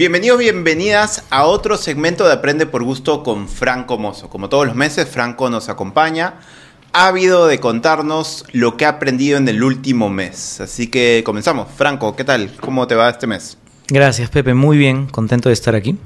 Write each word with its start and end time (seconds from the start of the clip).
Bienvenidos, 0.00 0.38
bienvenidas 0.38 1.24
a 1.28 1.44
otro 1.44 1.76
segmento 1.76 2.26
de 2.26 2.32
Aprende 2.32 2.64
por 2.64 2.82
Gusto 2.82 3.22
con 3.22 3.50
Franco 3.50 3.98
Mozo. 3.98 4.30
Como 4.30 4.48
todos 4.48 4.66
los 4.66 4.74
meses, 4.74 5.06
Franco 5.06 5.50
nos 5.50 5.68
acompaña, 5.68 6.36
ávido 6.94 7.46
de 7.46 7.60
contarnos 7.60 8.46
lo 8.52 8.78
que 8.78 8.86
ha 8.86 8.88
aprendido 8.88 9.36
en 9.36 9.46
el 9.46 9.62
último 9.62 10.08
mes. 10.08 10.58
Así 10.62 10.86
que 10.86 11.22
comenzamos. 11.22 11.68
Franco, 11.76 12.16
¿qué 12.16 12.24
tal? 12.24 12.50
¿Cómo 12.62 12.86
te 12.86 12.94
va 12.94 13.10
este 13.10 13.26
mes? 13.26 13.58
Gracias, 13.88 14.30
Pepe. 14.30 14.54
Muy 14.54 14.78
bien, 14.78 15.06
contento 15.06 15.50
de 15.50 15.52
estar 15.52 15.74
aquí. 15.74 15.98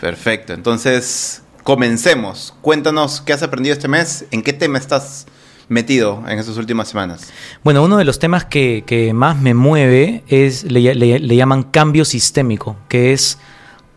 Perfecto. 0.00 0.54
Entonces, 0.54 1.42
comencemos. 1.64 2.54
Cuéntanos 2.62 3.20
qué 3.20 3.34
has 3.34 3.42
aprendido 3.42 3.74
este 3.74 3.88
mes, 3.88 4.24
en 4.30 4.40
qué 4.40 4.54
tema 4.54 4.78
estás 4.78 5.26
metido 5.72 6.22
en 6.28 6.38
estas 6.38 6.56
últimas 6.56 6.88
semanas? 6.88 7.32
Bueno, 7.64 7.82
uno 7.82 7.96
de 7.96 8.04
los 8.04 8.18
temas 8.18 8.44
que, 8.44 9.10
más 9.14 9.40
me 9.40 9.54
mueve 9.54 10.22
es, 10.28 10.64
le, 10.64 11.36
llaman 11.36 11.64
cambio 11.64 12.04
sistémico, 12.04 12.76
que 12.88 13.12
es 13.12 13.38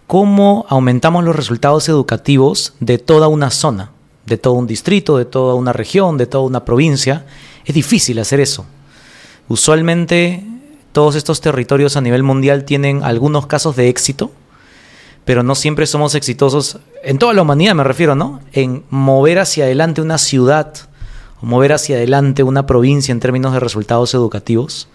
cómo 0.08 0.66
aumentamos 0.70 1.24
los 1.24 1.36
resultados 1.36 1.88
educativos 1.90 2.74
de 2.80 2.98
toda 2.98 3.28
una 3.28 3.52
zona, 3.52 3.92
de 4.26 4.38
todo 4.38 4.54
un 4.54 4.68
distrito, 4.68 5.18
de 5.18 5.26
toda 5.26 5.56
una 5.56 5.74
región, 5.74 6.18
de 6.18 6.26
toda 6.26 6.46
una 6.46 6.66
provincia. 6.66 7.26
Es 7.66 7.76
difícil 7.76 8.18
hacer 8.20 8.40
eso. 8.40 8.66
Usualmente 9.48 10.44
todos 10.92 11.16
estos 11.16 11.42
territorios 11.42 11.98
a 11.98 12.02
nivel 12.02 12.24
mundial 12.24 12.64
tienen 12.64 13.04
algunos 13.04 13.48
casos 13.48 13.76
de 13.76 13.90
éxito, 13.90 14.32
pero 15.26 15.44
no 15.44 15.56
siempre 15.56 15.88
somos 15.88 16.16
exitosos, 16.16 16.80
en 17.04 17.18
toda 17.18 17.34
la 17.34 17.42
humanidad 17.42 17.76
me 17.76 17.84
refiero, 17.84 18.16
¿no? 18.16 18.40
En 18.54 18.84
mover 18.90 19.40
hacia 19.40 19.66
adelante 19.66 20.02
una 20.02 20.18
ciudad, 20.18 20.74
mover 21.46 21.74
hacia 21.74 21.98
adelante 21.98 22.42
una 22.42 22.66
provincia 22.66 23.12
en 23.12 23.20
términos 23.20 23.54
de 23.54 23.60
resultados 23.60 24.14
educativos. 24.16 24.88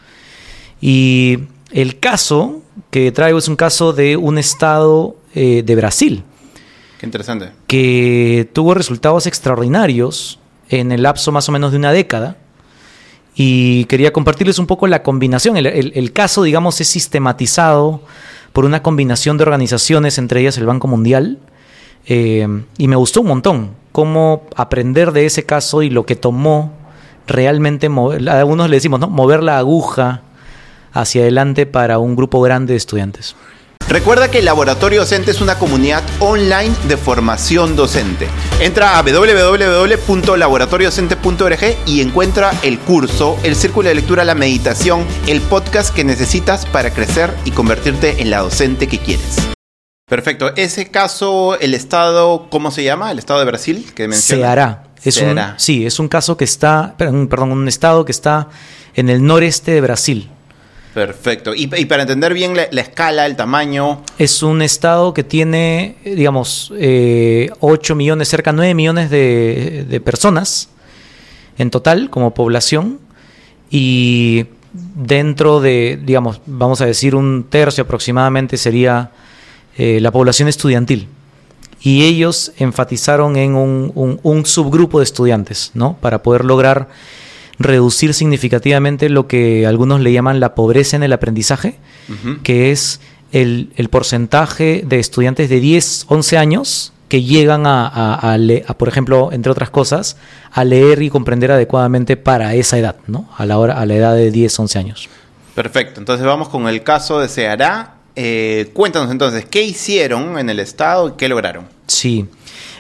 Y 0.80 1.44
el 1.70 2.00
caso 2.00 2.61
que 2.91 3.12
traigo 3.12 3.38
es 3.38 3.47
un 3.47 3.55
caso 3.55 3.92
de 3.92 4.16
un 4.16 4.36
estado 4.36 5.16
eh, 5.34 5.62
de 5.64 5.77
Brasil. 5.77 6.25
Qué 6.98 7.06
interesante. 7.06 7.52
Que 7.69 8.50
tuvo 8.52 8.75
resultados 8.75 9.28
extraordinarios 9.28 10.41
en 10.69 10.91
el 10.91 11.05
lapso 11.05 11.30
más 11.30 11.48
o 11.48 11.52
menos 11.52 11.70
de 11.70 11.78
una 11.78 11.92
década. 11.92 12.36
Y 13.36 13.84
quería 13.84 14.12
compartirles 14.12 14.58
un 14.58 14.66
poco 14.66 14.88
la 14.88 15.05
combinación. 15.05 15.56
el 15.56 16.12
caso, 16.12 16.42
digamos, 16.42 16.80
es 16.80 16.88
sistematizado 16.88 18.03
por 18.53 18.64
una 18.64 18.82
combinación 18.82 19.38
de 19.38 19.44
organizaciones, 19.44 20.19
entre 20.19 20.41
ellas 20.41 20.58
el 20.58 20.66
Banco 20.66 20.88
Mundial, 20.88 21.38
eh, 22.06 22.47
y 22.77 22.88
me 22.88 22.97
gustó 22.97 23.20
un 23.20 23.28
montón 23.28 23.80
cómo 23.92 24.42
aprender 24.56 25.12
de 25.12 25.27
ese 25.27 25.44
caso 25.44 25.83
y 25.83 25.91
lo 25.91 26.06
que 26.06 26.16
tomó 26.16 26.72
realmente, 27.27 27.88
mover, 27.88 28.28
a 28.28 28.38
algunos 28.38 28.69
le 28.69 28.77
decimos, 28.77 29.00
¿no? 29.00 29.08
mover 29.08 29.42
la 29.42 29.58
aguja 29.58 30.22
hacia 30.92 31.22
adelante 31.22 31.66
para 31.66 31.98
un 31.98 32.14
grupo 32.16 32.41
grande 32.41 32.74
de 32.74 32.78
estudiantes. 32.78 33.36
Recuerda 33.88 34.30
que 34.30 34.38
el 34.38 34.44
Laboratorio 34.44 35.00
Docente 35.00 35.32
es 35.32 35.41
una 35.41 35.58
comunidad 35.58 36.05
online 36.20 36.70
de 36.86 36.97
formación 36.97 37.74
docente. 37.74 38.28
Entra 38.60 38.97
a 38.97 39.02
www.laboratoriodocente.org 39.02 41.77
y 41.86 42.00
encuentra 42.00 42.52
el 42.62 42.78
curso, 42.78 43.36
el 43.42 43.56
círculo 43.56 43.88
de 43.88 43.97
lectura, 43.97 44.25
la 44.25 44.36
meditación, 44.36 45.04
el 45.27 45.41
podcast 45.41 45.92
que 45.92 46.04
necesitas 46.04 46.66
para 46.66 46.92
crecer 46.92 47.34
y 47.44 47.50
convertirte 47.50 48.22
en 48.22 48.30
la 48.30 48.38
docente 48.38 48.86
que 48.86 48.98
quieres. 48.98 49.50
Perfecto. 50.11 50.53
Ese 50.56 50.91
caso, 50.91 51.56
el 51.61 51.72
Estado, 51.72 52.48
¿cómo 52.50 52.72
se 52.72 52.83
llama? 52.83 53.12
El 53.12 53.20
Estado 53.20 53.39
de 53.39 53.47
Brasil 53.47 53.92
que 53.94 54.08
menciona. 54.08 54.42
Se 54.42 54.47
hará. 54.47 54.83
Es 55.05 55.16
un, 55.19 55.41
Sí, 55.56 55.86
es 55.86 56.00
un 56.00 56.08
caso 56.08 56.36
que 56.36 56.42
está, 56.42 56.97
perdón, 56.98 57.53
un 57.53 57.69
Estado 57.69 58.05
que 58.05 58.11
está 58.11 58.48
en 58.97 59.08
el 59.08 59.25
noreste 59.25 59.70
de 59.70 59.81
Brasil. 59.81 60.28
Perfecto. 60.92 61.55
Y, 61.55 61.69
para 61.69 62.03
entender 62.03 62.34
bien 62.34 62.56
la, 62.56 62.81
escala, 62.81 63.25
el 63.25 63.37
tamaño. 63.37 64.03
Es 64.19 64.43
un 64.43 64.62
estado 64.62 65.15
que 65.15 65.22
tiene, 65.22 65.94
digamos, 66.04 66.72
eh, 66.77 67.48
8 67.60 67.94
millones, 67.94 68.27
cerca 68.27 68.50
de 68.50 68.56
9 68.56 68.75
millones 68.75 69.10
de, 69.10 69.87
de, 69.88 70.00
personas 70.00 70.71
en 71.56 71.71
total 71.71 72.10
como 72.10 72.34
población. 72.34 72.98
Y 73.71 74.47
dentro 74.72 75.60
de, 75.60 76.00
digamos, 76.04 76.41
vamos 76.47 76.81
a 76.81 76.87
decir 76.87 77.15
un 77.15 77.47
tercio 77.48 77.84
aproximadamente 77.84 78.56
sería 78.56 79.12
eh, 79.82 79.98
la 79.98 80.10
población 80.10 80.46
estudiantil. 80.46 81.08
Y 81.80 82.02
ellos 82.02 82.52
enfatizaron 82.58 83.36
en 83.36 83.54
un, 83.54 84.42
subgrupo 84.44 84.98
de 84.98 85.04
estudiantes, 85.04 85.70
¿no? 85.72 85.96
Para 86.02 86.22
poder 86.22 86.44
lograr 86.44 86.88
reducir 87.58 88.12
significativamente 88.12 89.08
lo 89.08 89.26
que 89.26 89.66
algunos 89.66 90.02
le 90.02 90.12
llaman 90.12 90.38
la 90.38 90.54
pobreza 90.54 90.96
en 90.96 91.02
el 91.02 91.14
aprendizaje, 91.14 91.78
que 92.42 92.72
es 92.72 93.00
el, 93.32 93.70
porcentaje 93.91 94.84
de 94.86 94.98
estudiantes 94.98 95.48
de 95.48 95.60
10, 95.60 96.04
11 96.08 96.36
años 96.36 96.92
que 97.08 97.22
llegan 97.22 97.62
a, 97.64 98.36
por 98.76 98.88
ejemplo, 98.88 99.30
entre 99.32 99.50
otras 99.50 99.70
cosas, 99.70 100.18
a 100.52 100.62
leer 100.62 101.00
y 101.00 101.08
comprender 101.08 101.52
adecuadamente 101.52 102.18
para 102.18 102.54
esa 102.54 102.76
edad, 102.76 102.97
¿no? 103.06 103.30
A 103.38 103.47
la, 103.47 103.58
hora, 103.58 103.80
a 103.80 103.86
la 103.86 103.94
edad 103.94 104.14
de 104.14 104.30
10, 104.30 104.58
11 104.58 104.78
años. 104.78 105.08
Perfecto, 105.54 106.00
entonces 106.00 106.26
vamos 106.26 106.50
con 106.50 106.68
el 106.68 106.82
caso 106.82 107.18
de 107.18 107.28
Ceará 107.28 107.94
eh, 108.16 108.71
cuéntanos 108.72 109.10
entonces, 109.10 109.44
¿qué 109.44 109.62
hicieron 109.62 110.38
en 110.38 110.50
el 110.50 110.60
Estado 110.60 111.09
y 111.09 111.12
qué 111.12 111.28
lograron? 111.28 111.66
Sí, 111.87 112.26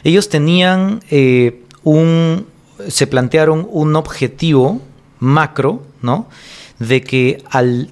ellos 0.04 0.28
tenían 0.28 1.02
eh, 1.10 1.62
un, 1.82 2.46
se 2.88 3.06
plantearon 3.06 3.66
un 3.70 3.96
objetivo 3.96 4.80
macro, 5.18 5.82
¿no? 6.02 6.28
De 6.78 7.02
que 7.02 7.42
al 7.50 7.90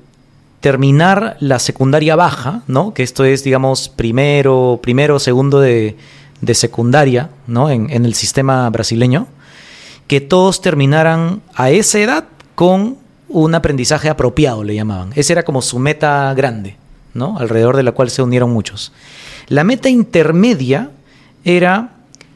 terminar 0.60 1.36
la 1.40 1.58
secundaria 1.58 2.16
baja, 2.16 2.62
¿no? 2.66 2.94
Que 2.94 3.02
esto 3.02 3.24
es, 3.24 3.44
digamos, 3.44 3.88
primero, 3.88 4.80
primero, 4.82 5.18
segundo 5.18 5.60
de, 5.60 5.96
secundaria, 6.52 7.30
¿no? 7.46 7.70
En, 7.70 7.90
en, 7.90 8.04
el 8.04 8.14
sistema 8.14 8.68
brasileño, 8.70 9.28
que 10.06 10.20
todos 10.20 10.60
terminaran 10.60 11.42
a 11.54 11.70
esa 11.70 11.98
edad 11.98 12.24
con 12.54 12.96
un 13.28 13.54
aprendizaje 13.54 14.08
apropiado, 14.08 14.64
le 14.64 14.74
llamaban. 14.74 15.12
Esa 15.14 15.34
era 15.34 15.44
como 15.44 15.60
su 15.62 15.78
meta 15.78 16.32
grande, 16.34 16.76
alrededor 17.38 17.76
de 17.76 17.82
la 17.82 17.92
cual 17.92 18.10
se 18.10 18.22
unieron 18.22 18.50
muchos. 18.50 18.92
La 19.48 19.64
meta 19.64 19.88
intermedia 19.88 20.90
era 21.44 21.92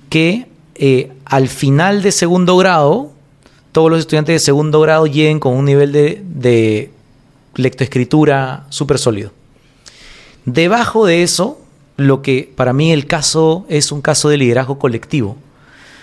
que 0.09 0.47
eh, 0.75 1.13
al 1.25 1.49
final 1.49 2.03
de 2.03 2.13
segundo 2.13 2.57
grado, 2.57 3.13
todos 3.73 3.91
los 3.91 4.01
estudiantes 4.01 4.35
de 4.35 4.39
segundo 4.39 4.81
grado 4.81 5.07
lleguen 5.07 5.41
con 5.41 5.55
un 5.55 5.65
nivel 5.65 5.93
de, 5.93 6.23
de 6.25 6.91
lectoescritura 7.55 8.67
súper 8.69 8.99
sólido. 8.99 9.33
Debajo 10.45 11.07
de 11.07 11.23
eso, 11.23 11.59
lo 11.97 12.23
que 12.23 12.53
para 12.55 12.73
mí 12.73 12.93
el 12.93 13.07
caso 13.07 13.65
es 13.69 13.93
un 13.93 14.01
caso 14.01 14.29
de 14.29 14.39
liderazgo 14.39 14.79
colectivo. 14.79 15.37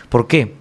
¿Por 0.10 0.28
qué? 0.28 0.54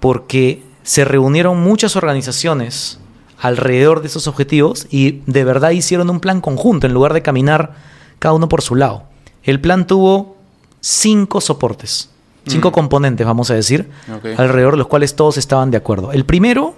Porque 0.00 0.62
se 0.82 1.04
reunieron 1.04 1.62
muchas 1.62 1.96
organizaciones 1.96 2.98
alrededor 3.42 4.02
de 4.02 4.06
esos 4.06 4.28
objetivos 4.28 4.86
y 4.88 5.20
de 5.26 5.42
verdad 5.42 5.70
hicieron 5.70 6.08
un 6.08 6.20
plan 6.20 6.40
conjunto 6.40 6.86
en 6.86 6.94
lugar 6.94 7.12
de 7.12 7.22
caminar 7.22 7.74
cada 8.20 8.34
uno 8.34 8.48
por 8.48 8.62
su 8.62 8.76
lado. 8.76 9.02
El 9.42 9.60
plan 9.60 9.88
tuvo 9.88 10.36
cinco 10.80 11.40
soportes, 11.40 12.10
cinco 12.46 12.70
mm. 12.70 12.72
componentes, 12.72 13.26
vamos 13.26 13.50
a 13.50 13.54
decir, 13.54 13.90
alrededor 14.36 14.74
de 14.74 14.78
los 14.78 14.86
cuales 14.86 15.16
todos 15.16 15.38
estaban 15.38 15.72
de 15.72 15.76
acuerdo. 15.76 16.12
El 16.12 16.24
primero 16.24 16.76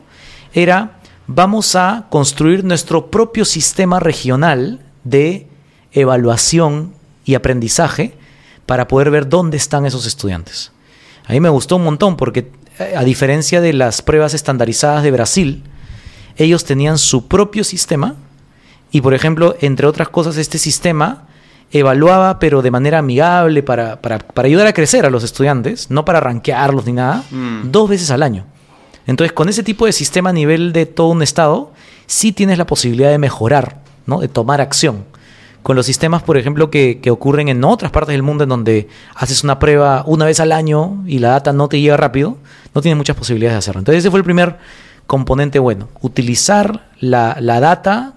era, 0.54 1.00
vamos 1.26 1.76
a 1.76 2.06
construir 2.08 2.64
nuestro 2.64 3.10
propio 3.10 3.44
sistema 3.44 4.00
regional 4.00 4.80
de 5.04 5.46
evaluación 5.92 6.94
y 7.26 7.34
aprendizaje 7.34 8.14
para 8.64 8.88
poder 8.88 9.10
ver 9.10 9.28
dónde 9.28 9.58
están 9.58 9.84
esos 9.84 10.06
estudiantes. 10.06 10.72
A 11.26 11.32
mí 11.34 11.40
me 11.40 11.50
gustó 11.50 11.76
un 11.76 11.84
montón 11.84 12.16
porque 12.16 12.50
eh, 12.78 12.94
a 12.96 13.04
diferencia 13.04 13.60
de 13.60 13.74
las 13.74 14.00
pruebas 14.00 14.32
estandarizadas 14.32 15.02
de 15.02 15.10
Brasil, 15.10 15.62
ellos 16.36 16.64
tenían 16.64 16.98
su 16.98 17.28
propio 17.28 17.64
sistema 17.64 18.16
y, 18.90 19.00
por 19.00 19.14
ejemplo, 19.14 19.56
entre 19.60 19.86
otras 19.86 20.08
cosas, 20.08 20.36
este 20.36 20.58
sistema 20.58 21.26
evaluaba, 21.72 22.38
pero 22.38 22.62
de 22.62 22.70
manera 22.70 22.98
amigable, 22.98 23.62
para, 23.62 23.98
ayudar 24.36 24.66
a 24.66 24.72
crecer 24.72 25.04
a 25.04 25.10
los 25.10 25.24
estudiantes, 25.24 25.90
no 25.90 26.04
para 26.04 26.20
rankearlos 26.20 26.86
ni 26.86 26.92
nada, 26.92 27.24
mm. 27.30 27.70
dos 27.70 27.88
veces 27.88 28.10
al 28.10 28.22
año. 28.22 28.46
Entonces, 29.06 29.32
con 29.32 29.48
ese 29.48 29.62
tipo 29.62 29.86
de 29.86 29.92
sistema 29.92 30.30
a 30.30 30.32
nivel 30.32 30.72
de 30.72 30.86
todo 30.86 31.08
un 31.08 31.22
estado, 31.22 31.72
sí 32.06 32.32
tienes 32.32 32.58
la 32.58 32.66
posibilidad 32.66 33.10
de 33.10 33.18
mejorar, 33.18 33.80
¿no? 34.06 34.20
de 34.20 34.28
tomar 34.28 34.60
acción. 34.60 35.04
Con 35.62 35.76
los 35.76 35.86
sistemas, 35.86 36.22
por 36.22 36.36
ejemplo, 36.36 36.70
que, 36.70 37.00
que 37.00 37.10
ocurren 37.10 37.48
en 37.48 37.64
otras 37.64 37.90
partes 37.90 38.12
del 38.12 38.22
mundo, 38.22 38.44
en 38.44 38.50
donde 38.50 38.88
haces 39.14 39.42
una 39.44 39.58
prueba 39.58 40.04
una 40.06 40.26
vez 40.26 40.38
al 40.38 40.52
año 40.52 41.02
y 41.06 41.18
la 41.18 41.30
data 41.30 41.52
no 41.52 41.68
te 41.68 41.80
llega 41.80 41.96
rápido, 41.96 42.36
no 42.74 42.82
tienes 42.82 42.98
muchas 42.98 43.16
posibilidades 43.16 43.54
de 43.54 43.58
hacerlo. 43.58 43.78
Entonces, 43.80 44.00
ese 44.00 44.10
fue 44.10 44.20
el 44.20 44.24
primer 44.24 44.58
componente 45.06 45.58
bueno. 45.58 45.88
Utilizar 46.00 46.88
la, 47.00 47.34
data 47.40 48.14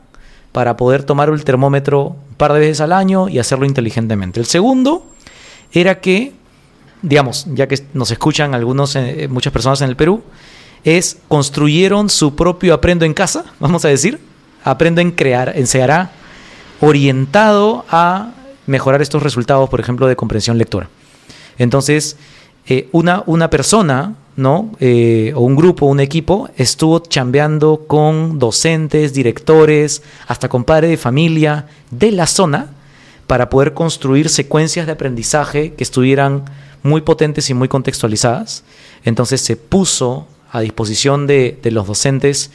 para 0.51 0.77
poder 0.77 1.03
tomar 1.03 1.29
el 1.29 1.43
termómetro 1.43 2.15
un 2.29 2.35
par 2.37 2.53
de 2.53 2.59
veces 2.59 2.81
al 2.81 2.93
año 2.93 3.29
y 3.29 3.39
hacerlo 3.39 3.65
inteligentemente. 3.65 4.39
El 4.39 4.45
segundo 4.45 5.05
era 5.71 5.99
que, 5.99 6.33
digamos, 7.01 7.45
ya 7.53 7.67
que 7.67 7.83
nos 7.93 8.11
escuchan 8.11 8.53
algunos, 8.53 8.95
eh, 8.95 9.27
muchas 9.29 9.53
personas 9.53 9.81
en 9.81 9.89
el 9.89 9.95
Perú, 9.95 10.23
es 10.83 11.17
construyeron 11.27 12.09
su 12.09 12.35
propio 12.35 12.73
aprendo 12.73 13.05
en 13.05 13.13
casa, 13.13 13.45
vamos 13.59 13.85
a 13.85 13.89
decir, 13.89 14.19
aprendo 14.63 15.01
en 15.01 15.11
crear, 15.11 15.53
en 15.55 15.67
Seara, 15.67 16.11
orientado 16.79 17.85
a 17.89 18.31
mejorar 18.65 19.01
estos 19.01 19.23
resultados, 19.23 19.69
por 19.69 19.79
ejemplo, 19.79 20.07
de 20.07 20.15
comprensión 20.15 20.57
lectora. 20.57 20.89
Entonces, 21.57 22.17
eh, 22.67 22.89
una, 22.91 23.23
una 23.25 23.49
persona, 23.49 24.15
¿no? 24.37 24.71
Eh, 24.79 25.33
o 25.35 25.41
un 25.41 25.55
grupo, 25.55 25.87
un 25.87 25.99
equipo, 25.99 26.49
estuvo 26.55 26.99
chambeando 26.99 27.83
con 27.87 28.39
docentes, 28.39 29.13
directores, 29.13 30.03
hasta 30.27 30.47
con 30.47 30.63
padres 30.63 30.91
de 30.91 30.97
familia 30.97 31.67
de 31.91 32.11
la 32.11 32.27
zona 32.27 32.67
para 33.25 33.49
poder 33.49 33.73
construir 33.73 34.29
secuencias 34.29 34.85
de 34.85 34.93
aprendizaje 34.93 35.73
que 35.73 35.83
estuvieran 35.83 36.45
muy 36.83 37.01
potentes 37.01 37.49
y 37.49 37.53
muy 37.55 37.67
contextualizadas. 37.67 38.63
Entonces 39.03 39.41
se 39.41 39.57
puso 39.57 40.27
a 40.51 40.61
disposición 40.61 41.27
de, 41.27 41.59
de 41.61 41.71
los 41.71 41.87
docentes 41.87 42.51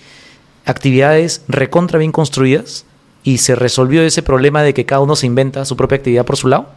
actividades 0.65 1.43
recontra 1.49 1.99
bien 1.99 2.13
construidas 2.13 2.85
y 3.25 3.39
se 3.39 3.57
resolvió 3.57 4.03
ese 4.03 4.23
problema 4.23 4.63
de 4.63 4.73
que 4.73 4.87
cada 4.87 5.01
uno 5.01 5.17
se 5.17 5.27
inventa 5.27 5.65
su 5.65 5.77
propia 5.77 5.97
actividad 5.97 6.25
por 6.25 6.37
su 6.37 6.49
lado. 6.49 6.69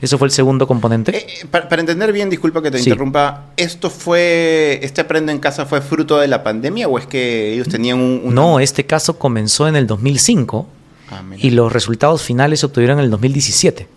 Eso 0.00 0.16
fue 0.18 0.28
el 0.28 0.32
segundo 0.32 0.66
componente. 0.66 1.14
Eh, 1.16 1.26
eh, 1.42 1.46
para, 1.50 1.68
para 1.68 1.80
entender 1.80 2.12
bien, 2.12 2.30
disculpa 2.30 2.62
que 2.62 2.70
te 2.70 2.78
Sí. 2.78 2.88
interrumpa, 2.88 3.46
¿esto 3.56 3.90
fue, 3.90 4.80
este 4.82 5.02
aprendo 5.02 5.30
en 5.32 5.38
casa 5.38 5.66
fue 5.66 5.80
fruto 5.82 6.18
de 6.18 6.26
la 6.28 6.42
pandemia 6.42 6.88
o 6.88 6.98
es 6.98 7.06
que 7.06 7.52
ellos 7.52 7.68
tenían 7.68 7.98
un... 7.98 8.22
un- 8.24 8.34
No, 8.34 8.60
este 8.60 8.86
caso 8.86 9.18
comenzó 9.18 9.68
en 9.68 9.76
el 9.76 9.86
2005 9.86 10.66
Ah, 11.12 11.22
y 11.36 11.50
los 11.50 11.72
resultados 11.72 12.22
finales 12.22 12.60
se 12.60 12.66
obtuvieron 12.66 12.98
en 13.00 13.04
el 13.06 13.10
2017. 13.10 13.88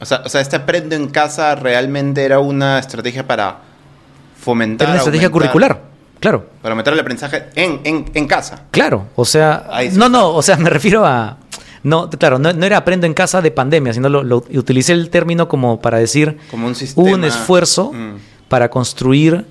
O 0.00 0.04
sea, 0.04 0.22
o 0.24 0.28
sea, 0.28 0.40
este 0.40 0.56
aprendo 0.56 0.96
en 0.96 1.06
casa 1.06 1.54
realmente 1.54 2.24
era 2.24 2.40
una 2.40 2.78
estrategia 2.80 3.26
para 3.26 3.58
fomentar... 4.40 4.86
Era 4.86 4.92
una 4.94 4.98
estrategia 4.98 5.28
aumentar- 5.28 5.32
curricular, 5.32 5.80
claro. 6.20 6.46
Para 6.62 6.72
aumentar 6.72 6.92
el 6.94 7.00
aprendizaje 7.00 7.44
en, 7.54 7.80
en, 7.84 8.04
en 8.12 8.26
casa. 8.26 8.64
Claro, 8.72 9.06
o 9.14 9.24
sea, 9.24 9.68
sí 9.88 9.96
no, 9.96 10.08
no, 10.08 10.30
o 10.30 10.42
sea, 10.42 10.56
me 10.56 10.68
refiero 10.68 11.06
a, 11.06 11.38
no, 11.86 12.10
claro, 12.10 12.38
no, 12.38 12.52
no 12.52 12.66
era 12.66 12.76
aprendo 12.78 13.06
en 13.06 13.14
casa 13.14 13.40
de 13.42 13.50
pandemia, 13.50 13.92
sino 13.94 14.08
lo, 14.08 14.22
lo- 14.22 14.44
utilicé 14.54 14.92
el 14.92 15.08
término 15.10 15.48
como 15.48 15.80
para 15.80 15.98
decir, 15.98 16.36
Como 16.50 16.66
un 16.96 17.24
esfuerzo 17.24 17.92
Mm. 17.92 18.16
para 18.48 18.68
construir 18.70 19.46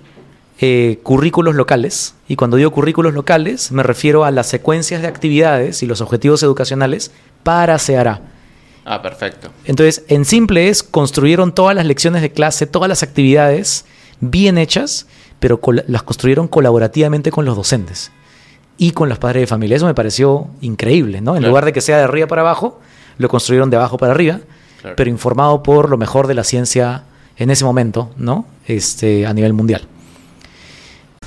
eh, 0.59 0.99
currículos 1.03 1.53
locales, 1.55 2.15
y 2.29 2.35
cuando 2.37 2.55
digo 2.57 2.71
currículos 2.71 3.13
locales, 3.13 3.71
me 3.71 3.83
refiero 3.83 4.23
a 4.23 4.31
las 4.31 4.47
secuencias 4.47 5.01
de 5.01 5.07
actividades 5.07 5.83
y 5.83 5.85
los 5.85 5.99
objetivos 6.01 6.41
educacionales 6.43 7.11
para 7.43 7.77
SEARA. 7.77 8.21
Ah, 8.85 9.01
perfecto. 9.01 9.49
Entonces, 9.65 10.03
en 10.07 10.23
simple 10.25 10.69
es, 10.69 10.81
construyeron 10.83 11.53
todas 11.53 11.75
las 11.75 11.85
lecciones 11.85 12.21
de 12.21 12.31
clase, 12.31 12.67
todas 12.67 12.87
las 12.87 13.03
actividades 13.03 13.83
bien 14.21 14.57
hechas, 14.57 15.07
pero 15.39 15.59
las 15.87 16.03
construyeron 16.03 16.47
colaborativamente 16.47 17.31
con 17.31 17.43
los 17.45 17.55
docentes 17.57 18.11
y 18.77 18.91
con 18.91 19.07
los 19.09 19.17
padres 19.19 19.41
de 19.43 19.47
familia. 19.47 19.77
Eso 19.77 19.85
me 19.85 19.93
pareció 19.93 20.47
increíble, 20.61 21.21
¿no? 21.21 21.31
En 21.35 21.39
Claro. 21.39 21.51
lugar 21.51 21.65
de 21.65 21.73
que 21.73 21.81
sea 21.81 21.97
de 21.97 22.03
arriba 22.03 22.27
para 22.27 22.41
abajo, 22.41 22.79
lo 23.17 23.29
construyeron 23.29 23.69
de 23.69 23.77
abajo 23.77 23.97
para 23.97 24.11
arriba, 24.13 24.39
Claro. 24.81 24.95
pero 24.97 25.09
informado 25.09 25.63
por 25.63 25.89
lo 25.89 25.97
mejor 25.97 26.27
de 26.27 26.33
la 26.33 26.43
ciencia 26.43 27.03
en 27.37 27.49
ese 27.51 27.63
momento, 27.65 28.09
¿no? 28.17 28.45
Este, 28.67 29.25
a 29.25 29.33
nivel 29.33 29.53
mundial. 29.53 29.87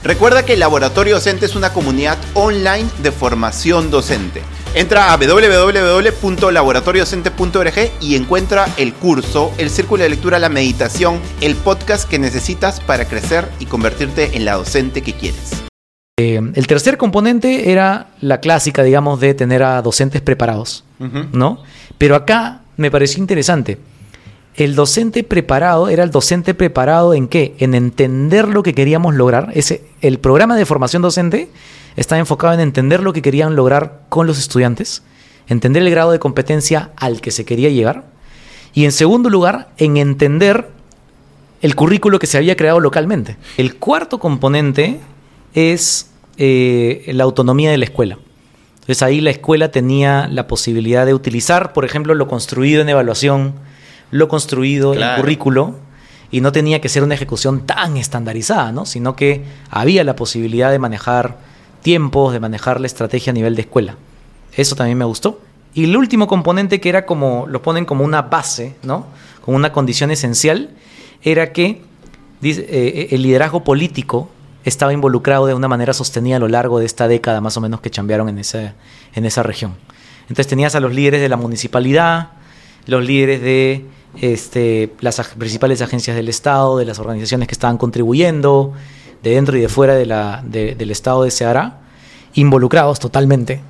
Recuerda 0.03 0.45
que 0.45 0.53
el 0.53 0.61
Laboratorio 0.61 1.15
Docente 1.17 1.47
es 1.47 1.56
una 1.56 1.73
comunidad 1.73 2.17
online 2.35 2.87
de 3.03 3.11
formación 3.11 3.91
docente. 3.91 4.43
Entra 4.75 5.12
a 5.12 5.17
www.laboratoriodocente.org 5.17 7.91
y 8.00 8.15
encuentra 8.15 8.69
el 8.77 8.95
curso, 8.95 9.50
el 9.59 9.71
círculo 9.71 10.05
de 10.05 10.11
lectura, 10.11 10.39
la 10.39 10.50
meditación, 10.50 11.19
el 11.41 11.56
podcast 11.56 12.09
que 12.09 12.19
necesitas 12.21 12.79
para 12.81 13.06
crecer 13.09 13.49
y 13.59 13.67
convertirte 13.67 14.37
en 14.37 14.45
la 14.45 14.55
docente 14.55 15.03
que 15.03 15.15
quieres. 15.15 15.65
Eh, 16.19 16.41
el 16.55 16.67
tercer 16.67 16.97
componente 16.97 17.70
era 17.70 18.09
la 18.20 18.41
clásica, 18.41 18.82
digamos, 18.82 19.20
de 19.20 19.35
tener 19.35 19.62
a 19.62 19.81
docentes 19.82 20.20
preparados. 20.20 20.85
¿no? 21.32 21.62
Pero 21.97 22.17
acá 22.17 22.62
me 22.76 22.91
pareció 22.91 23.20
interesante. 23.20 23.79
El 24.56 24.75
docente 24.75 25.23
preparado 25.23 25.88
era 25.88 26.03
el 26.03 26.11
docente 26.11 26.55
preparado 26.55 27.15
en 27.15 27.29
qué? 27.29 27.55
En 27.61 27.76
entender 27.76 28.49
lo 28.49 28.65
que 28.65 28.75
queríamos 28.75 29.15
lograr. 29.15 29.53
Ese, 29.55 29.85
el 30.00 30.19
programa 30.19 30.56
de 30.56 30.67
formación 30.67 31.03
docente 31.03 31.50
está 31.94 32.19
enfocado 32.19 32.55
en 32.55 32.61
entender 32.61 33.00
lo 33.00 33.12
que 33.12 33.23
querían 33.23 33.55
lograr 33.55 34.00
con 34.09 34.26
los 34.26 34.41
estudiantes, 34.41 35.05
entender 35.47 35.85
el 35.85 35.91
grado 35.91 36.11
de 36.11 36.19
competencia 36.19 36.91
al 36.97 37.21
que 37.21 37.31
se 37.31 37.44
quería 37.44 37.69
llegar. 37.69 38.06
Y 38.75 38.87
en 38.87 38.91
segundo 38.91 39.31
lugar, 39.31 39.69
en 39.76 39.97
entender 39.97 40.69
el 41.62 41.76
currículo 41.76 42.19
que 42.19 42.26
se 42.26 42.38
había 42.38 42.56
creado 42.56 42.81
localmente. 42.81 43.37
El 43.56 43.76
cuarto 43.76 44.19
componente 44.19 44.99
es 45.59 46.11
eh, 46.37 47.05
la 47.09 47.25
autonomía 47.25 47.71
de 47.71 47.79
la 47.79 47.85
escuela. 47.85 48.19
Entonces 48.75 49.03
ahí 49.03 49.21
la 49.21 49.31
escuela 49.31 49.71
tenía 49.71 50.29
la 50.29 50.47
posibilidad 50.47 51.05
de 51.05 51.15
utilizar, 51.15 51.73
por 51.73 51.85
ejemplo, 51.85 52.15
lo 52.15 52.29
construido 52.29 52.81
en 52.81 52.89
evaluación, 52.89 53.55
lo 54.13 54.29
construido 54.29 54.93
Claro. 54.93 55.15
en 55.17 55.21
currículo, 55.21 55.75
y 56.31 56.41
no 56.43 56.53
tenía 56.53 56.81
que 56.81 56.89
ser 56.89 57.03
una 57.03 57.15
ejecución 57.15 57.67
tan 57.67 57.97
estandarizada, 57.97 58.71
¿no? 58.71 58.87
sino 58.87 59.17
que 59.17 59.43
había 59.71 60.05
la 60.05 60.15
posibilidad 60.15 60.71
de 60.71 60.79
manejar 60.79 61.39
tiempos, 61.83 62.33
de 62.33 62.41
manejar 62.41 62.81
la 62.81 62.87
estrategia 62.87 63.31
a 63.31 63.35
nivel 63.35 63.55
de 63.57 63.63
escuela. 63.63 63.97
Eso 64.55 64.77
también 64.77 64.99
me 64.99 65.07
gustó. 65.07 65.41
Y 65.75 65.85
el 65.85 65.97
último 65.97 66.27
componente 66.29 66.81
que 66.81 66.89
era 66.89 67.05
como, 67.05 67.47
lo 67.49 67.63
ponen 67.63 67.85
como 67.85 68.05
una 68.05 68.23
base, 68.23 68.75
¿no? 68.83 69.07
Como 69.45 69.57
una 69.57 69.73
condición 69.73 70.11
esencial, 70.11 70.71
era 71.23 71.53
que 71.53 71.83
dice, 72.41 72.67
eh, 72.69 73.09
el 73.11 73.23
liderazgo 73.23 73.65
político 73.65 74.31
estaba 74.65 74.93
involucrado 74.93 75.47
de 75.47 75.55
una 75.55 75.69
manera 75.69 75.93
sostenida 75.93 76.37
a 76.37 76.39
lo 76.39 76.49
largo 76.49 76.79
de 76.79 76.87
esta 76.87 77.09
década 77.09 77.41
más 77.41 77.57
o 77.57 77.61
menos 77.61 77.81
que 77.81 77.91
chambearon 77.91 78.29
en 78.29 78.39
esa, 78.39 78.75
en 79.15 79.25
esa 79.25 79.43
región. 79.43 79.75
Entonces 80.23 80.47
tenías 80.47 80.75
a 80.75 80.81
los 80.81 80.95
líderes 80.95 81.21
de 81.21 81.29
la 81.29 81.37
municipalidad, 81.37 82.31
los 82.87 83.05
líderes 83.05 83.41
de 83.41 83.87
este, 84.21 84.93
las 85.01 85.21
principales 85.39 85.81
agencias 85.83 86.17
del 86.17 86.29
Estado, 86.29 86.77
de 86.79 86.85
las 86.85 86.99
organizaciones 86.99 87.49
que 87.49 87.53
estaban 87.53 87.79
contribuyendo, 87.79 88.73
de 89.23 89.31
dentro 89.31 89.57
y 89.57 89.61
de 89.61 89.69
fuera 89.69 89.95
de 89.95 90.07
la- 90.07 90.43
de- 90.45 90.75
del 90.75 90.91
Estado 90.91 91.23
de 91.25 91.31
Ceará, 91.31 91.81
involucrados 92.35 92.99
totalmente 92.99 93.61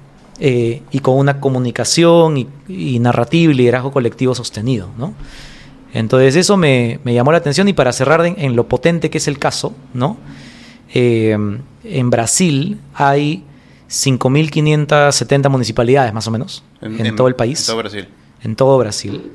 eh, 0.41 0.83
y 0.91 0.99
con 1.01 1.17
una 1.17 1.41
comunicación 1.41 2.37
y, 2.37 2.49
y 2.69 2.99
narrativa 2.99 3.53
y 3.53 3.55
liderazgo 3.57 3.91
colectivo 3.93 4.35
sostenido. 4.35 4.89
¿no? 4.97 5.15
Entonces 5.93 6.37
eso 6.37 6.57
me, 6.57 7.01
me 7.05 7.15
llamó 7.15 7.33
la 7.33 7.39
atención 7.39 7.67
y 7.69 7.73
para 7.73 7.93
cerrar 7.93 8.25
en, 8.27 8.35
en 8.39 8.55
lo 8.57 8.69
potente 8.69 9.11
que 9.11 9.19
es 9.19 9.27
el 9.29 9.39
caso, 9.39 9.75
¿no? 9.95 10.17
Eh, 10.95 11.37
en 11.85 12.11
Brasil 12.11 12.79
hay 12.95 13.45
5.570 13.91 15.49
municipalidades 15.51 16.13
más 16.13 16.27
o 16.27 16.31
menos 16.31 16.63
en, 16.81 17.17
todo 17.17 17.29
el 17.29 17.35
país, 17.35 17.61
En 17.61 17.67
todo 17.67 17.77
Brasil. 17.79 18.09
en 18.43 18.57
todo 18.57 18.79
Brasil. 18.79 19.33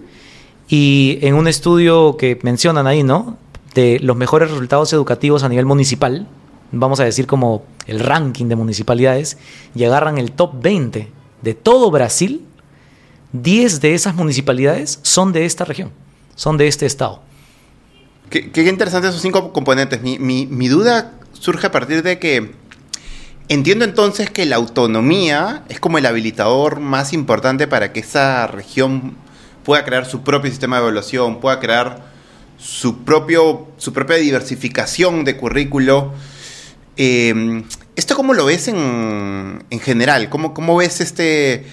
Y 0.67 1.19
en 1.22 1.36
un 1.36 1.48
estudio 1.48 2.17
que 2.17 2.39
mencionan 2.43 2.88
ahí, 2.88 3.03
¿no? 3.03 3.38
De 3.75 4.00
los 4.01 4.15
mejores 4.15 4.50
resultados 4.50 4.93
educativos 4.93 5.43
a 5.43 5.50
nivel 5.50 5.65
municipal, 5.65 6.27
vamos 6.72 7.00
a 7.00 7.03
decir 7.03 7.27
como 7.27 7.63
el 7.88 8.00
ranking 8.00 8.45
de 8.48 8.55
municipalidades, 8.55 9.38
y 9.75 9.83
agarran 9.83 10.17
el 10.17 10.31
top 10.31 10.62
20 10.62 11.12
de 11.41 11.53
todo 11.53 11.91
Brasil, 11.91 12.45
10 13.33 13.81
de 13.81 13.93
esas 13.95 14.15
municipalidades 14.15 15.00
son 15.01 15.33
de 15.33 15.45
esta 15.45 15.65
región, 15.65 15.91
son 16.36 16.57
de 16.57 16.67
este 16.67 16.86
estado. 16.86 17.22
Qué, 18.29 18.51
qué 18.51 18.67
interesante 18.67 19.07
esos 19.10 19.22
cinco 19.22 19.51
componentes. 19.51 20.01
Mi, 20.01 20.17
mi- 20.17 20.45
mi 20.48 20.67
duda 20.67 21.13
surge 21.33 21.67
a 21.67 21.71
partir 21.71 22.03
de 22.03 22.19
que 22.19 22.51
entiendo 23.49 23.85
entonces 23.85 24.29
que 24.29 24.45
la 24.45 24.55
autonomía 24.55 25.63
es 25.69 25.79
como 25.79 25.97
el 25.97 26.05
habilitador 26.05 26.79
más 26.79 27.13
importante 27.13 27.67
para 27.67 27.91
que 27.91 27.99
esa 27.99 28.47
región 28.47 29.15
pueda 29.63 29.83
crear 29.85 30.05
su 30.05 30.23
propio 30.23 30.49
sistema 30.49 30.77
de 30.77 30.83
evaluación, 30.83 31.39
pueda 31.39 31.59
crear 31.59 32.03
su, 32.57 33.03
propio, 33.03 33.67
su 33.77 33.93
propia 33.93 34.17
diversificación 34.17 35.25
de 35.25 35.37
currículo. 35.37 36.13
Eh, 36.97 37.63
¿Esto 37.95 38.15
cómo 38.15 38.33
lo 38.33 38.45
ves 38.45 38.67
en, 38.67 39.63
en 39.69 39.79
general? 39.79 40.29
¿Cómo, 40.29 40.53
¿Cómo 40.53 40.77
ves 40.77 41.01
este, 41.01 41.65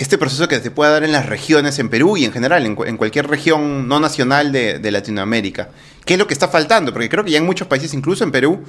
este 0.00 0.16
proceso 0.16 0.48
que 0.48 0.58
se 0.60 0.70
puede 0.70 0.90
dar 0.92 1.04
en 1.04 1.12
las 1.12 1.26
regiones 1.26 1.78
en 1.78 1.90
Perú 1.90 2.16
y 2.16 2.24
en 2.24 2.32
general 2.32 2.64
en, 2.64 2.74
cu- 2.74 2.84
en 2.84 2.96
cualquier 2.96 3.28
región 3.28 3.86
no 3.86 4.00
nacional 4.00 4.50
de, 4.50 4.90
Latinoamérica? 4.90 5.68
¿Qué 6.06 6.14
es 6.14 6.18
lo 6.18 6.26
que 6.26 6.32
está 6.32 6.48
faltando? 6.48 6.92
Porque 6.92 7.10
creo 7.10 7.22
que 7.22 7.30
ya 7.30 7.38
en 7.38 7.44
muchos 7.44 7.68
países, 7.68 7.92
incluso 7.92 8.24
en 8.24 8.32
Perú, 8.32 8.64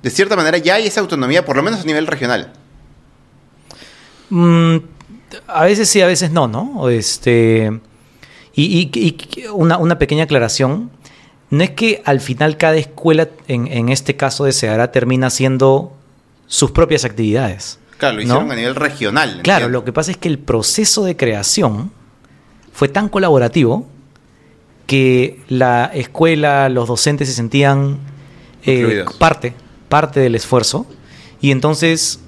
de 0.00 0.10
cierta 0.10 0.36
manera 0.36 0.56
ya 0.58 0.76
hay 0.76 0.86
esa 0.86 1.00
autonomía, 1.00 1.44
por 1.44 1.56
lo 1.56 1.62
menos 1.64 1.80
a 1.80 1.84
nivel 1.84 2.06
regional. 2.06 2.52
Mm, 4.30 4.76
a 5.48 5.64
veces 5.64 5.88
sí, 5.88 6.00
a 6.00 6.06
veces 6.06 6.30
no, 6.30 6.46
¿no? 6.46 6.88
Este, 6.88 7.80
y 8.54 9.44
una, 9.52 9.98
pequeña 9.98 10.24
aclaración. 10.24 10.90
No 11.50 11.64
es 11.64 11.70
que 11.70 12.00
al 12.04 12.20
final 12.20 12.58
cada 12.58 12.76
escuela, 12.76 13.28
en, 13.48 13.66
en 13.66 13.88
este 13.88 14.16
caso 14.16 14.44
de 14.44 14.52
Ceará, 14.52 14.92
termina 14.92 15.26
haciendo 15.28 15.96
sus 16.46 16.70
propias 16.70 17.04
actividades. 17.04 17.80
Claro, 17.98 18.14
lo 18.16 18.20
¿no? 18.22 18.26
hicieron 18.26 18.50
a 18.52 18.54
nivel 18.56 18.74
regional. 18.74 19.40
Claro, 19.42 19.68
lo 19.68 19.84
que 19.84 19.92
pasa 19.92 20.10
es 20.12 20.16
que 20.16 20.28
el 20.28 20.38
proceso 20.38 21.04
de 21.04 21.16
creación 21.16 21.90
fue 22.72 22.88
tan 22.88 23.08
colaborativo 23.08 23.86
que 24.86 25.40
la 25.48 25.86
escuela, 25.92 26.68
los 26.68 26.88
docentes 26.88 27.28
se 27.28 27.34
sentían 27.34 27.98
eh, 28.64 29.04
parte, 29.18 29.52
parte 29.88 30.20
del 30.20 30.34
esfuerzo. 30.34 30.86
Y 31.40 31.50
entonces, 31.50 32.20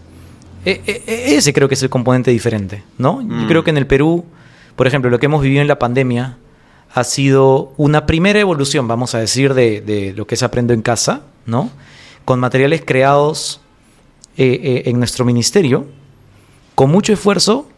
e- 0.65 0.81
e- 0.87 1.03
e- 1.07 1.37
ese 1.37 1.53
creo 1.53 1.69
que 1.69 1.75
es 1.75 1.83
el 1.83 1.89
componente 1.91 2.31
diferente, 2.31 2.83
¿no? 2.99 3.21
Yo 3.23 3.27
Mm. 3.29 3.49
creo 3.49 3.65
que 3.65 3.71
en 3.71 3.77
el 3.79 3.87
Perú, 3.87 4.25
Por 4.77 4.87
ejemplo, 4.87 5.11
lo 5.11 5.19
que 5.19 5.27
hemos 5.27 5.43
vivido 5.43 5.61
en 5.61 5.69
la 5.69 5.79
pandemia 5.79 6.39
ha 6.95 7.05
sido 7.05 7.75
una 7.77 8.07
primera 8.07 8.41
evolución, 8.41 8.89
vamos 8.89 9.15
a 9.15 9.19
decir, 9.19 9.53
de, 9.53 9.83
de 9.83 10.15
lo 10.15 10.27
que 10.27 10.37
es 10.37 10.43
Aprendo 10.43 10.73
en 10.73 10.81
Casa, 10.81 11.21
¿no? 11.45 11.69
Con 12.25 12.41
materiales 12.41 12.83
creados 12.87 13.60
eh, 14.40 14.61
eh, 14.62 14.82
en 14.90 14.99
nuestro 14.99 15.25
ministerio, 15.25 15.87
con 16.75 16.90
mucho 16.90 17.12
esfuerzo 17.12 17.68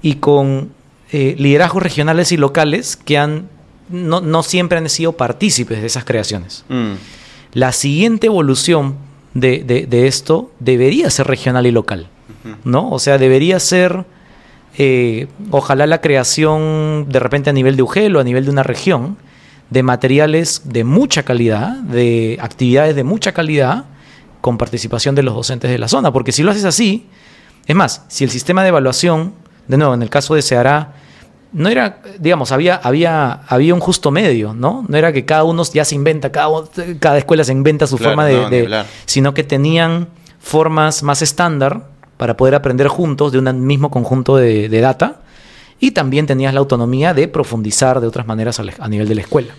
y 0.00 0.14
con 0.16 0.70
eh, 1.12 1.34
liderazgos 1.38 1.82
regionales 1.82 2.32
y 2.32 2.36
locales 2.38 2.96
que 2.96 3.18
han 3.18 3.48
no, 3.90 4.20
no 4.22 4.42
siempre 4.42 4.78
han 4.78 4.88
sido 4.88 5.12
partícipes 5.12 5.80
de 5.82 5.86
esas 5.86 6.04
creaciones. 6.04 6.64
Mm, 6.70 6.92
La 7.52 7.72
siguiente 7.72 8.26
evolución 8.28 8.94
de, 9.34 9.62
de- 9.64 9.86
de 9.86 10.06
esto 10.06 10.50
debería 10.60 11.10
ser 11.10 11.26
regional 11.26 11.66
y 11.66 11.70
local, 11.72 12.08
¿no? 12.64 12.90
O 12.90 12.98
sea, 12.98 13.18
debería 13.18 13.60
ser, 13.60 14.04
eh, 14.78 15.26
ojalá 15.50 15.86
la 15.86 16.00
creación 16.00 17.06
de 17.10 17.18
repente 17.20 17.50
a 17.50 17.52
nivel 17.52 17.76
de 17.76 17.82
UGEL 17.82 18.16
o 18.16 18.20
a 18.20 18.24
nivel 18.24 18.44
de 18.46 18.50
una 18.50 18.62
región, 18.62 19.18
de 19.68 19.82
materiales 19.82 20.62
de 20.64 20.84
mucha 20.84 21.22
calidad, 21.24 21.76
de 21.82 22.38
actividades 22.40 22.96
de 22.96 23.04
mucha 23.04 23.32
calidad, 23.32 23.84
con 24.42 24.58
participación 24.58 25.14
de 25.14 25.22
los 25.22 25.34
docentes 25.34 25.70
de 25.70 25.78
la 25.78 25.88
zona. 25.88 26.12
Porque 26.12 26.32
si 26.32 26.42
lo 26.42 26.50
haces 26.50 26.66
así, 26.66 27.06
es 27.66 27.74
más, 27.74 28.04
si 28.08 28.24
el 28.24 28.30
sistema 28.30 28.62
de 28.62 28.68
evaluación, 28.68 29.32
de 29.68 29.78
nuevo, 29.78 29.94
en 29.94 30.02
el 30.02 30.10
caso 30.10 30.34
de 30.34 30.42
Seara, 30.42 30.92
no 31.54 31.68
era, 31.68 32.00
digamos, 32.18 32.50
había, 32.52 32.76
había, 32.76 33.32
había 33.46 33.72
un 33.74 33.80
justo 33.80 34.10
medio, 34.10 34.52
¿no? 34.54 34.84
No 34.88 34.96
era 34.96 35.12
que 35.12 35.24
cada 35.24 35.44
uno 35.44 35.62
ya 35.72 35.84
se 35.84 35.94
inventa, 35.94 36.32
cada, 36.32 36.50
cada 36.98 37.18
escuela 37.18 37.44
se 37.44 37.52
inventa 37.52 37.86
su 37.86 37.96
Claro, 37.96 38.10
forma 38.10 38.26
de, 38.26 38.34
no, 38.34 38.48
sino 39.06 39.32
que 39.34 39.44
tenían 39.44 40.08
formas 40.40 41.02
más 41.02 41.22
estándar 41.22 41.86
para 42.16 42.36
poder 42.36 42.54
aprender 42.54 42.88
juntos 42.88 43.32
de 43.32 43.38
un 43.38 43.66
mismo 43.66 43.90
conjunto 43.90 44.36
de, 44.36 44.68
de 44.68 44.80
data 44.80 45.20
y 45.78 45.90
también 45.92 46.26
tenías 46.26 46.54
la 46.54 46.60
autonomía 46.60 47.14
de 47.14 47.28
profundizar 47.28 48.00
de 48.00 48.06
otras 48.06 48.26
maneras 48.26 48.58
a, 48.58 48.64
la- 48.64 48.74
a 48.78 48.88
nivel 48.88 49.08
de 49.08 49.14
la 49.16 49.20
escuela. 49.20 49.54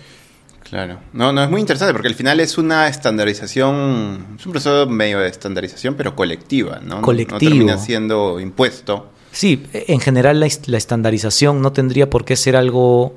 Claro. 0.74 0.98
No, 1.12 1.32
no, 1.32 1.44
es 1.44 1.48
muy 1.48 1.60
interesante 1.60 1.92
porque 1.92 2.08
al 2.08 2.16
final 2.16 2.40
es 2.40 2.58
una 2.58 2.88
estandarización, 2.88 4.26
es 4.40 4.44
un 4.44 4.50
proceso 4.50 4.88
medio 4.88 5.20
de 5.20 5.28
estandarización, 5.28 5.94
pero 5.94 6.16
colectiva, 6.16 6.80
¿no? 6.82 6.96
No- 6.96 7.02
Colectivo. 7.02 7.38
No 7.40 7.48
termina 7.48 7.78
siendo 7.78 8.40
impuesto. 8.40 9.08
Sí, 9.30 9.62
en 9.72 10.00
general 10.00 10.40
la, 10.40 10.48
la 10.66 10.76
estandarización 10.76 11.62
no 11.62 11.72
tendría 11.72 12.10
por 12.10 12.24
qué 12.24 12.34
ser 12.34 12.56
algo 12.56 13.14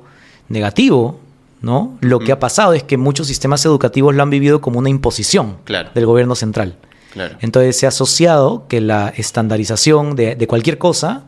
negativo, 0.48 1.18
¿no? 1.60 1.98
Lo 2.00 2.20
que 2.20 2.30
ha 2.30 2.38
pasado 2.38 2.74
es 2.74 2.84
que 2.84 2.96
muchos 2.96 3.26
sistemas 3.26 3.64
educativos 3.64 4.14
lo 4.14 4.22
han 4.22 4.30
vivido 4.30 4.60
como 4.60 4.78
una 4.78 4.88
imposición 4.90 5.56
Claro. 5.64 5.90
del 5.96 6.06
gobierno 6.06 6.36
central. 6.36 6.76
Claro. 7.12 7.36
Entonces 7.40 7.76
se 7.76 7.86
ha 7.86 7.88
asociado 7.88 8.66
que 8.68 8.80
la 8.80 9.08
estandarización 9.16 10.14
de, 10.14 10.36
de 10.36 10.46
cualquier 10.46 10.78
cosa 10.78 11.24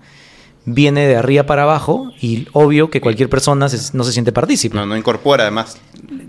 viene 0.66 1.06
de 1.06 1.16
arriba 1.16 1.46
para 1.46 1.62
abajo 1.62 2.12
y 2.20 2.46
obvio 2.52 2.90
que 2.90 3.00
cualquier 3.00 3.30
persona 3.30 3.68
se- 3.70 3.96
no 3.96 4.04
se 4.04 4.12
siente 4.12 4.30
partícipe. 4.30 4.76
No, 4.76 4.84
no 4.86 4.94
incorpora 4.96 5.44
además. 5.44 5.78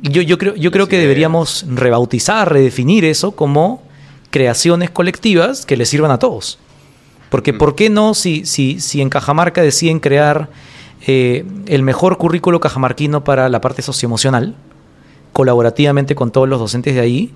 Yo, 0.01 0.21
yo 0.21 0.37
creo, 0.37 0.55
yo 0.55 0.71
creo 0.71 0.87
que 0.87 0.97
deberíamos 0.97 1.65
rebautizar, 1.67 2.51
redefinir 2.51 3.05
eso 3.05 3.31
como 3.31 3.83
creaciones 4.31 4.89
colectivas 4.89 5.65
que 5.65 5.77
le 5.77 5.85
sirvan 5.85 6.11
a 6.11 6.19
todos. 6.19 6.57
Porque 7.29 7.53
Mm. 7.53 7.57
¿por 7.57 7.75
qué 7.75 7.89
no 7.89 8.13
si, 8.13 8.45
si, 8.45 8.79
si 8.79 9.01
en 9.01 9.09
Cajamarca 9.09 9.61
deciden 9.61 9.99
crear 9.99 10.49
eh, 11.07 11.45
el 11.67 11.83
mejor 11.83 12.17
currículo 12.17 12.59
cajamarquino 12.59 13.23
para 13.23 13.49
la 13.49 13.61
parte 13.61 13.81
socioemocional, 13.81 14.55
colaborativamente 15.33 16.15
con 16.15 16.31
todos 16.31 16.47
los 16.49 16.59
docentes 16.59 16.95
de 16.95 17.01
ahí, 17.01 17.33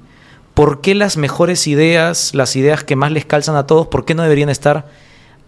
¿por 0.53 0.81
qué 0.81 0.95
las 0.95 1.17
mejores 1.17 1.67
ideas, 1.67 2.33
las 2.33 2.55
ideas 2.55 2.83
que 2.83 2.95
más 2.95 3.11
les 3.11 3.25
calzan 3.25 3.55
a 3.55 3.67
todos, 3.67 3.87
por 3.87 4.05
qué 4.05 4.15
no 4.15 4.23
deberían 4.23 4.49
estar 4.49 4.87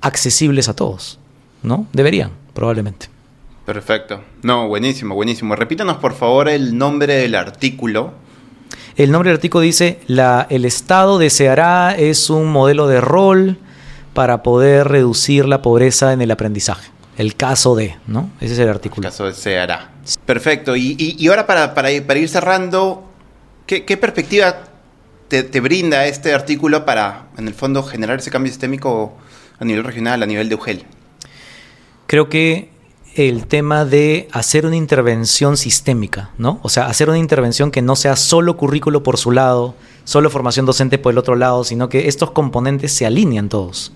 accesibles 0.02 0.70
a 0.70 0.76
todos? 0.76 1.20
¿No? 1.64 1.88
Deberían, 1.94 2.32
probablemente. 2.54 3.08
Perfecto. 3.68 4.24
No, 4.44 4.70
buenísimo, 4.70 5.14
buenísimo. 5.14 5.54
Repítanos 5.54 5.98
por 5.98 6.14
favor 6.14 6.48
el 6.48 6.78
nombre 6.78 7.16
del 7.16 7.36
artículo. 7.36 8.14
El 8.96 9.12
nombre 9.12 9.30
del 9.30 9.36
artículo 9.36 9.62
dice, 9.62 10.00
la, 10.08 10.48
el 10.50 10.64
Estado 10.64 11.18
deseará 11.18 11.94
es 11.94 12.30
un 12.30 12.48
modelo 12.50 12.88
de 12.88 13.02
rol 13.02 13.58
para 14.14 14.42
poder 14.42 14.88
reducir 14.88 15.44
la 15.46 15.62
pobreza 15.62 16.14
en 16.14 16.22
el 16.22 16.32
aprendizaje. 16.32 16.90
El 17.18 17.36
caso 17.36 17.76
de, 17.76 17.98
¿no? 18.08 18.30
Ese 18.40 18.54
es 18.54 18.60
el 18.60 18.70
El 18.70 18.76
artículo. 18.76 19.06
caso 19.10 19.26
de 19.26 19.34
se 19.34 19.60
hará. 19.60 19.92
Perfecto. 20.26 20.78
Y, 20.78 20.96
y- 20.98 21.18
y 21.20 21.28
ahora 21.28 21.46
para, 21.46 21.74
para 21.74 21.92
ir, 21.92 22.08
para 22.08 22.20
ir 22.22 22.30
cerrando, 22.30 23.04
¿qué, 23.66 23.84
qué 23.84 23.98
perspectiva 23.98 24.60
te, 25.28 25.44
te 25.44 25.60
brinda 25.60 26.06
este 26.06 26.34
artículo 26.34 26.86
para, 26.86 27.26
en 27.38 27.50
el 27.50 27.54
fondo, 27.54 27.84
generar 27.84 28.20
ese 28.20 28.32
cambio 28.32 28.50
sistémico 28.50 29.18
a 29.60 29.66
nivel 29.66 29.84
regional, 29.84 30.24
a 30.24 30.26
nivel 30.26 30.48
de 30.48 30.56
UGEL? 30.56 30.86
Creo 32.08 32.30
que 32.30 32.70
el 33.18 33.48
tema 33.48 33.84
de 33.84 34.28
hacer 34.32 34.68
una 34.68 34.76
intervención 34.76 35.58
sistémica, 35.58 36.30
¿no? 36.38 36.60
O 36.62 36.70
sea, 36.70 36.86
hacer 36.86 37.10
una 37.10 37.18
intervención 37.18 37.72
que 37.72 37.82
no 37.82 37.96
sea 37.96 38.16
solo 38.16 38.58
currículo 38.58 39.02
por 39.02 39.18
su 39.18 39.32
lado, 39.32 39.74
solo 40.04 40.30
formación 40.30 40.68
docente 40.68 41.00
por 41.00 41.14
el 41.14 41.18
otro 41.18 41.36
lado, 41.36 41.64
sino 41.64 41.90
que 41.90 42.08
estos 42.08 42.30
componentes 42.30 42.94
se 42.94 43.08
alinean 43.08 43.50
todos. 43.50 43.92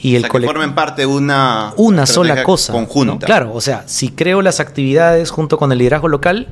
Y 0.00 0.14
o 0.14 0.16
el 0.16 0.22
sea, 0.22 0.30
que 0.30 0.46
formen 0.46 0.74
parte 0.74 1.02
de 1.02 1.06
una, 1.06 1.74
una 1.76 2.06
sola 2.06 2.42
cosa. 2.42 2.72
conjunta. 2.72 3.12
¿no? 3.12 3.18
Claro, 3.18 3.52
o 3.52 3.60
sea, 3.60 3.84
si 3.86 4.08
creo 4.08 4.40
las 4.40 4.58
actividades 4.58 5.30
junto 5.30 5.58
con 5.58 5.70
el 5.70 5.76
liderazgo 5.76 6.08
local, 6.08 6.48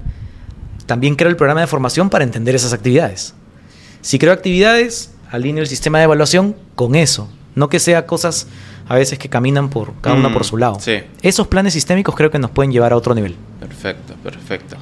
también 0.85 1.17
creo 1.17 1.31
el 1.31 1.37
programa 1.37 1.63
de 1.63 1.67
formación 1.69 2.11
para 2.11 2.23
entender 2.23 2.55
esas 2.55 2.75
actividades. 2.75 3.33
Si 4.03 4.19
creo 4.19 4.35
actividades, 4.35 5.13
alineo 5.31 5.63
el 5.63 5.69
sistema 5.69 5.97
de 5.97 6.05
evaluación 6.05 6.55
con 6.75 6.95
eso. 6.95 7.31
No 7.59 7.69
que 7.69 7.81
sea 7.81 8.07
cosas 8.07 8.47
a 8.89 8.95
veces 8.95 9.19
que 9.19 9.29
caminan 9.29 9.69
por 9.69 9.93
cada 10.01 10.15
una 10.17 10.29
Mm, 10.29 10.33
por 10.33 10.45
su 10.45 10.57
lado. 10.57 10.79
sí. 10.81 11.01
Esos 11.23 11.47
planes 11.49 11.73
sistémicos 11.75 12.15
creo 12.15 12.31
que 12.31 12.39
nos 12.39 12.51
pueden 12.53 12.71
llevar 12.73 12.93
a 12.93 12.97
otro 12.97 13.15
nivel. 13.15 13.35
Perfecto, 13.61 14.15
perfecto. 14.23 14.77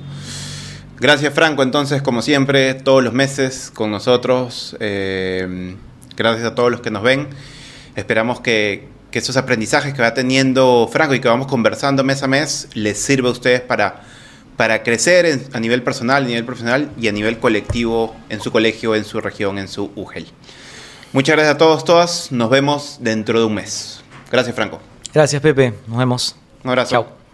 Gracias 0.99 1.33
Franco, 1.35 1.63
entonces 1.63 2.03
como 2.03 2.23
siempre, 2.23 2.75
todos 2.75 3.03
los 3.05 3.13
meses 3.13 3.71
con 3.75 3.91
nosotros. 3.91 4.77
Eh, 4.81 5.77
gracias 6.17 6.47
a 6.47 6.55
todos 6.55 6.71
los 6.71 6.81
que 6.81 6.91
nos 6.91 7.03
ven. 7.03 7.29
Esperamos 7.97 8.41
que, 8.41 8.89
que 9.11 9.19
esos 9.19 9.37
aprendizajes 9.37 9.93
que 9.95 10.03
va 10.03 10.15
teniendo 10.15 10.89
Franco 10.93 11.15
y 11.15 11.21
que 11.21 11.29
vamos 11.29 11.47
conversando 11.47 12.05
mes 12.05 12.23
a 12.23 12.27
mes 12.29 12.69
les 12.75 12.99
sirva 12.99 13.29
a 13.29 13.33
ustedes 13.33 13.61
para, 13.61 14.03
para 14.57 14.83
crecer 14.83 15.27
en- 15.27 15.43
a 15.53 15.61
nivel 15.61 15.83
personal, 15.83 16.25
a 16.25 16.27
nivel 16.27 16.45
profesional 16.45 16.91
y 17.01 17.09
a 17.09 17.13
nivel 17.13 17.39
colectivo 17.39 18.15
en 18.29 18.41
su 18.41 18.51
colegio, 18.51 18.95
en 18.95 19.05
su 19.05 19.21
región, 19.21 19.59
en 19.59 19.69
su 19.69 19.91
UGEL. 19.97 20.27
Muchas 21.17 21.35
gracias 21.35 21.55
a 21.55 21.57
todos, 21.57 21.83
todas. 21.83 22.31
Nos 22.31 22.51
vemos 22.51 22.99
dentro 23.01 23.41
de 23.41 23.47
un 23.47 23.55
mes. 23.55 24.03
Gracias 24.31 24.55
Franco. 24.55 24.79
Gracias, 25.15 25.41
Pepe. 25.41 25.73
Nos 25.87 25.97
vemos. 25.97 26.37
Un 26.63 26.69
abrazo. 26.69 26.91
Chao. 26.91 27.26